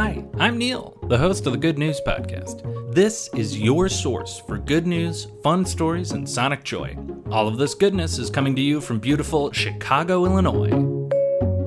[0.00, 2.94] Hi, I'm Neil, the host of the Good News Podcast.
[2.94, 6.96] This is your source for good news, fun stories, and sonic joy.
[7.32, 10.70] All of this goodness is coming to you from beautiful Chicago, Illinois.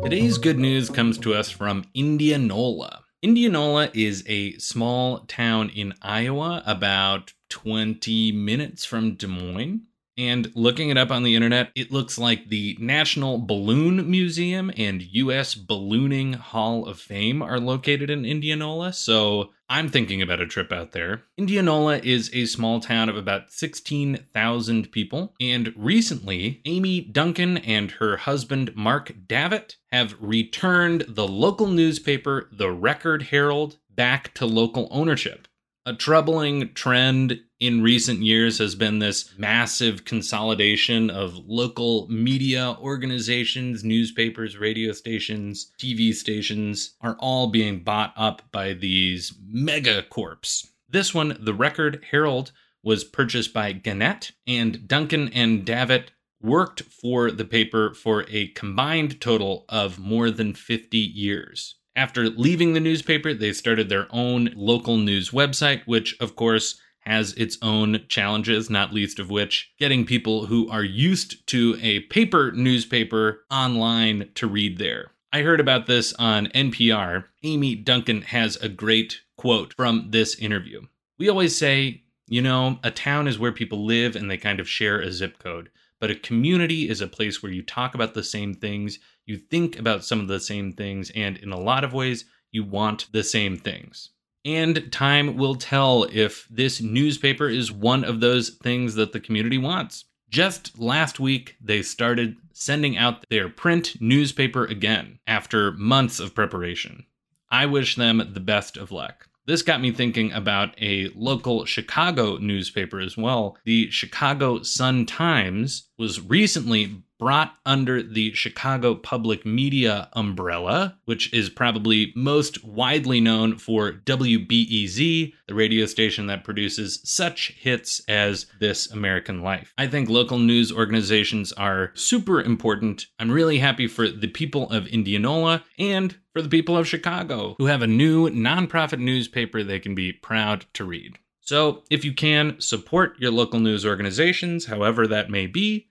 [0.01, 3.03] Today's good news comes to us from Indianola.
[3.21, 9.81] Indianola is a small town in Iowa, about 20 minutes from Des Moines.
[10.17, 15.01] And looking it up on the internet, it looks like the National Balloon Museum and
[15.01, 15.55] U.S.
[15.55, 18.93] Ballooning Hall of Fame are located in Indianola.
[18.93, 21.23] So I'm thinking about a trip out there.
[21.37, 25.33] Indianola is a small town of about 16,000 people.
[25.39, 32.69] And recently, Amy Duncan and her husband, Mark Davitt, have returned the local newspaper, the
[32.69, 35.47] Record Herald, back to local ownership.
[35.83, 43.83] A troubling trend in recent years has been this massive consolidation of local media organizations,
[43.83, 50.67] newspapers, radio stations, TV stations are all being bought up by these mega corps.
[50.87, 52.51] This one, the Record Herald,
[52.83, 56.11] was purchased by Gannett, and Duncan and Davitt
[56.43, 61.77] worked for the paper for a combined total of more than 50 years.
[61.95, 67.33] After leaving the newspaper, they started their own local news website, which, of course, has
[67.33, 72.51] its own challenges, not least of which getting people who are used to a paper
[72.51, 75.11] newspaper online to read there.
[75.33, 77.25] I heard about this on NPR.
[77.43, 80.81] Amy Duncan has a great quote from this interview.
[81.17, 84.69] We always say, you know, a town is where people live and they kind of
[84.69, 85.69] share a zip code,
[86.01, 89.79] but a community is a place where you talk about the same things, you think
[89.79, 93.23] about some of the same things, and in a lot of ways, you want the
[93.23, 94.09] same things.
[94.43, 99.59] And time will tell if this newspaper is one of those things that the community
[99.59, 100.05] wants.
[100.29, 107.05] Just last week, they started sending out their print newspaper again after months of preparation.
[107.51, 109.27] I wish them the best of luck.
[109.45, 113.57] This got me thinking about a local Chicago newspaper as well.
[113.65, 121.51] The Chicago Sun Times was recently brought under the Chicago Public Media umbrella, which is
[121.51, 128.89] probably most widely known for WBEZ, the radio station that produces such hits as This
[128.89, 129.71] American Life.
[129.77, 133.05] I think local news organizations are super important.
[133.19, 137.67] I'm really happy for the people of Indianola and for the people of Chicago who
[137.67, 141.19] have a new nonprofit newspaper they can be proud to read.
[141.41, 145.90] So, if you can, support your local news organizations, however that may be.